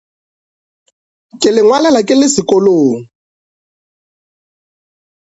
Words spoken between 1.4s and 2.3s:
le ngwalela ke le